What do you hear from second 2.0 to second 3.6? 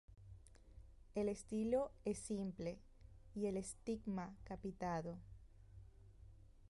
es simple, y el